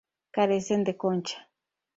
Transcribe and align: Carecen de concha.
Carecen 0.37 0.83
de 0.87 0.95
concha. 1.03 1.37